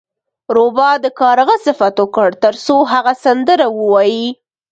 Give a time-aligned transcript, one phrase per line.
[0.55, 4.27] روباه د کارغه صفت وکړ ترڅو هغه سندره ووایي.